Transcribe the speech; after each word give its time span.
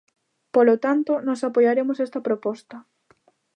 Polo 0.55 0.75
tanto, 0.85 1.11
nós 1.27 1.41
apoiaremos 1.49 1.97
esta 2.05 2.19
proposta. 2.27 2.77